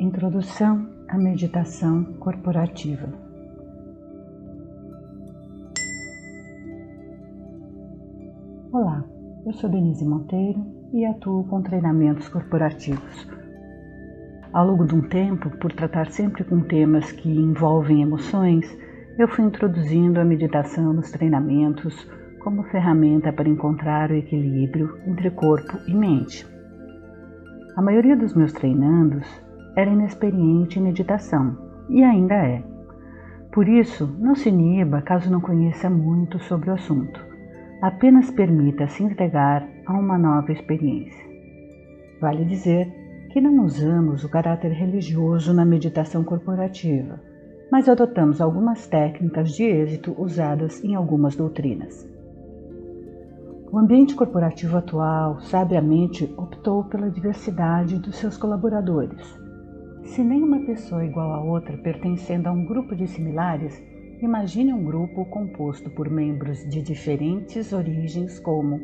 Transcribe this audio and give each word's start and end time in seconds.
Introdução 0.00 0.86
à 1.08 1.18
meditação 1.18 2.04
corporativa. 2.20 3.08
Olá, 8.70 9.04
eu 9.44 9.52
sou 9.54 9.68
Denise 9.68 10.04
Monteiro 10.04 10.64
e 10.92 11.04
atuo 11.04 11.42
com 11.48 11.60
treinamentos 11.62 12.28
corporativos. 12.28 13.28
Ao 14.52 14.64
longo 14.68 14.86
de 14.86 14.94
um 14.94 15.02
tempo, 15.02 15.50
por 15.58 15.72
tratar 15.72 16.12
sempre 16.12 16.44
com 16.44 16.60
temas 16.60 17.10
que 17.10 17.28
envolvem 17.28 18.00
emoções, 18.00 18.64
eu 19.18 19.26
fui 19.26 19.46
introduzindo 19.46 20.20
a 20.20 20.24
meditação 20.24 20.92
nos 20.92 21.10
treinamentos 21.10 22.08
como 22.38 22.62
ferramenta 22.62 23.32
para 23.32 23.48
encontrar 23.48 24.12
o 24.12 24.14
equilíbrio 24.14 24.96
entre 25.08 25.28
corpo 25.32 25.76
e 25.88 25.92
mente. 25.92 26.46
A 27.76 27.82
maioria 27.82 28.16
dos 28.16 28.32
meus 28.32 28.52
treinandos 28.52 29.47
era 29.78 29.92
inexperiente 29.92 30.80
em 30.80 30.82
meditação 30.82 31.56
e 31.88 32.02
ainda 32.02 32.34
é. 32.34 32.64
Por 33.52 33.68
isso, 33.68 34.12
não 34.18 34.34
se 34.34 34.48
iniba 34.48 35.00
caso 35.00 35.30
não 35.30 35.40
conheça 35.40 35.88
muito 35.88 36.36
sobre 36.40 36.68
o 36.68 36.74
assunto. 36.74 37.24
Apenas 37.80 38.28
permita 38.28 38.88
se 38.88 39.04
entregar 39.04 39.64
a 39.86 39.92
uma 39.92 40.18
nova 40.18 40.50
experiência. 40.50 41.24
Vale 42.20 42.44
dizer 42.44 42.92
que 43.30 43.40
não 43.40 43.64
usamos 43.64 44.24
o 44.24 44.28
caráter 44.28 44.72
religioso 44.72 45.54
na 45.54 45.64
meditação 45.64 46.24
corporativa, 46.24 47.20
mas 47.70 47.88
adotamos 47.88 48.40
algumas 48.40 48.84
técnicas 48.88 49.52
de 49.52 49.62
êxito 49.62 50.12
usadas 50.20 50.82
em 50.82 50.96
algumas 50.96 51.36
doutrinas. 51.36 52.04
O 53.70 53.78
ambiente 53.78 54.16
corporativo 54.16 54.76
atual 54.76 55.38
sabiamente 55.38 56.34
optou 56.36 56.82
pela 56.82 57.08
diversidade 57.08 57.96
dos 58.00 58.16
seus 58.16 58.36
colaboradores 58.36 59.46
se 60.08 60.22
nenhuma 60.22 60.60
pessoa 60.60 61.04
igual 61.04 61.32
a 61.32 61.42
outra 61.42 61.76
pertencendo 61.76 62.48
a 62.48 62.52
um 62.52 62.64
grupo 62.64 62.96
de 62.96 63.06
similares, 63.06 63.82
imagine 64.22 64.72
um 64.72 64.82
grupo 64.82 65.24
composto 65.26 65.90
por 65.90 66.08
membros 66.08 66.66
de 66.68 66.80
diferentes 66.80 67.72
origens, 67.72 68.40
como 68.40 68.80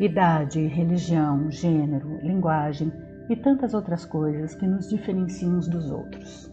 idade, 0.00 0.66
religião, 0.66 1.50
gênero, 1.50 2.18
linguagem 2.22 2.92
e 3.30 3.36
tantas 3.36 3.72
outras 3.72 4.04
coisas 4.04 4.54
que 4.54 4.66
nos 4.66 4.88
diferenciam 4.88 5.56
uns 5.56 5.68
dos 5.68 5.90
outros. 5.90 6.52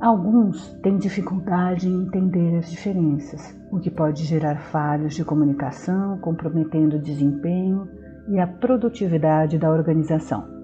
Alguns 0.00 0.72
têm 0.82 0.96
dificuldade 0.96 1.88
em 1.88 2.04
entender 2.04 2.56
as 2.56 2.70
diferenças, 2.70 3.58
o 3.70 3.78
que 3.78 3.90
pode 3.90 4.24
gerar 4.24 4.56
falhas 4.70 5.14
de 5.14 5.24
comunicação, 5.24 6.16
comprometendo 6.20 6.96
o 6.96 7.02
desempenho 7.02 7.88
e 8.28 8.38
a 8.38 8.46
produtividade 8.46 9.58
da 9.58 9.68
organização. 9.68 10.59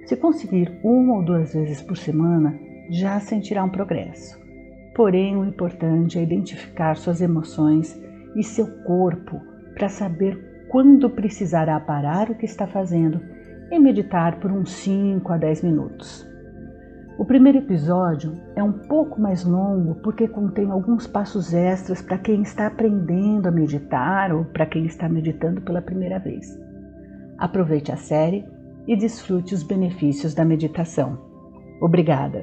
Se 0.05 0.15
conseguir 0.15 0.79
uma 0.81 1.17
ou 1.17 1.25
duas 1.25 1.53
vezes 1.53 1.81
por 1.81 1.97
semana, 1.97 2.57
já 2.89 3.19
sentirá 3.19 3.65
um 3.65 3.69
progresso. 3.69 4.39
Porém, 4.95 5.35
o 5.35 5.43
importante 5.43 6.17
é 6.17 6.23
identificar 6.23 6.95
suas 6.95 7.19
emoções 7.19 8.01
e 8.33 8.43
seu 8.43 8.65
corpo 8.83 9.41
para 9.73 9.89
saber 9.89 10.65
quando 10.69 11.09
precisará 11.09 11.77
parar 11.81 12.29
o 12.29 12.35
que 12.35 12.45
está 12.45 12.65
fazendo 12.65 13.19
e 13.69 13.77
meditar 13.77 14.39
por 14.39 14.51
uns 14.51 14.71
5 14.71 15.33
a 15.33 15.37
10 15.37 15.63
minutos. 15.63 16.25
O 17.19 17.25
primeiro 17.25 17.57
episódio 17.57 18.39
é 18.55 18.63
um 18.63 18.71
pouco 18.71 19.19
mais 19.19 19.43
longo 19.43 19.95
porque 19.95 20.25
contém 20.25 20.71
alguns 20.71 21.05
passos 21.05 21.53
extras 21.53 22.01
para 22.01 22.17
quem 22.17 22.43
está 22.43 22.67
aprendendo 22.67 23.45
a 23.45 23.51
meditar 23.51 24.33
ou 24.33 24.45
para 24.45 24.65
quem 24.65 24.85
está 24.85 25.09
meditando 25.09 25.59
pela 25.59 25.81
primeira 25.81 26.17
vez. 26.17 26.57
Aproveite 27.37 27.91
a 27.91 27.97
série 27.97 28.45
e 28.87 28.95
desfrute 28.95 29.53
os 29.53 29.63
benefícios 29.63 30.33
da 30.33 30.45
meditação. 30.45 31.19
Obrigada! 31.81 32.41